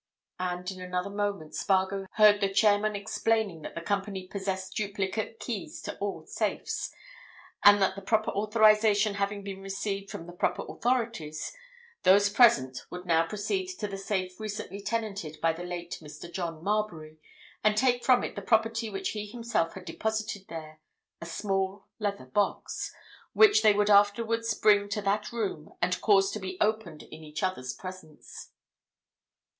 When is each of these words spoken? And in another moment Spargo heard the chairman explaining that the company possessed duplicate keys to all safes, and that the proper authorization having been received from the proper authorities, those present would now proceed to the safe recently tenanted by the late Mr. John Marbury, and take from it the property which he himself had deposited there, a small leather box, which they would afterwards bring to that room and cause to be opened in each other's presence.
And 0.39 0.71
in 0.71 0.81
another 0.81 1.11
moment 1.11 1.53
Spargo 1.53 2.07
heard 2.13 2.41
the 2.41 2.51
chairman 2.51 2.95
explaining 2.95 3.61
that 3.61 3.75
the 3.75 3.81
company 3.81 4.25
possessed 4.25 4.75
duplicate 4.75 5.39
keys 5.39 5.79
to 5.83 5.95
all 5.99 6.25
safes, 6.25 6.91
and 7.63 7.79
that 7.83 7.95
the 7.95 8.01
proper 8.01 8.31
authorization 8.31 9.13
having 9.13 9.43
been 9.43 9.61
received 9.61 10.09
from 10.09 10.25
the 10.25 10.33
proper 10.33 10.63
authorities, 10.67 11.55
those 12.01 12.29
present 12.31 12.79
would 12.89 13.05
now 13.05 13.27
proceed 13.27 13.67
to 13.77 13.87
the 13.87 13.95
safe 13.99 14.39
recently 14.39 14.81
tenanted 14.81 15.37
by 15.39 15.53
the 15.53 15.61
late 15.63 15.99
Mr. 16.01 16.33
John 16.33 16.63
Marbury, 16.63 17.19
and 17.63 17.77
take 17.77 18.03
from 18.03 18.23
it 18.23 18.35
the 18.35 18.41
property 18.41 18.89
which 18.89 19.09
he 19.09 19.27
himself 19.27 19.75
had 19.75 19.85
deposited 19.85 20.47
there, 20.49 20.79
a 21.21 21.27
small 21.27 21.85
leather 21.99 22.25
box, 22.25 22.91
which 23.33 23.61
they 23.61 23.73
would 23.73 23.91
afterwards 23.91 24.51
bring 24.55 24.89
to 24.89 25.01
that 25.03 25.31
room 25.31 25.73
and 25.79 26.01
cause 26.01 26.31
to 26.31 26.39
be 26.39 26.57
opened 26.59 27.03
in 27.03 27.23
each 27.23 27.43
other's 27.43 27.73
presence. 27.75 28.49